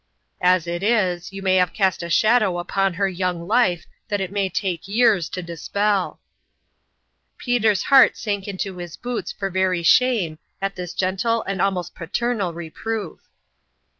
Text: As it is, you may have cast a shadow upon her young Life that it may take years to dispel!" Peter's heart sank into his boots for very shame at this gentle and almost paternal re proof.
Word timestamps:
As 0.41 0.65
it 0.65 0.81
is, 0.81 1.31
you 1.31 1.43
may 1.43 1.57
have 1.57 1.73
cast 1.73 2.01
a 2.01 2.09
shadow 2.09 2.57
upon 2.57 2.95
her 2.95 3.07
young 3.07 3.45
Life 3.47 3.85
that 4.07 4.19
it 4.19 4.31
may 4.31 4.49
take 4.49 4.87
years 4.87 5.29
to 5.29 5.43
dispel!" 5.43 6.19
Peter's 7.37 7.83
heart 7.83 8.17
sank 8.17 8.47
into 8.47 8.77
his 8.77 8.97
boots 8.97 9.31
for 9.31 9.51
very 9.51 9.83
shame 9.83 10.39
at 10.59 10.75
this 10.75 10.95
gentle 10.95 11.43
and 11.43 11.61
almost 11.61 11.93
paternal 11.93 12.51
re 12.51 12.71
proof. 12.71 13.19